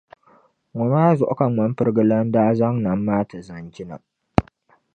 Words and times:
Ŋɔ 0.75 0.85
maa 0.93 1.15
zuɣu 1.17 1.33
ka 1.39 1.45
Ŋmampirigu 1.51 2.03
Lana 2.09 2.31
daa 2.33 2.51
zaŋ 2.59 2.75
Nam 2.83 2.99
maa 3.07 3.23
ti 3.29 3.37
Zanjina. 3.47 3.95